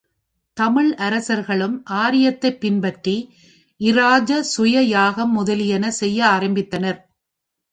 தமிழ் 0.57 0.93
அரசர்களும் 0.95 1.83
ஆரியத்தைப் 1.89 2.59
பின்பற்றி, 2.59 3.15
இராஜ 3.81 4.39
சூய 4.39 4.81
யாகம் 4.81 5.31
முதலியன 5.31 5.91
செய்ய 5.91 6.25
ஆரம்பித்தனர். 6.25 6.99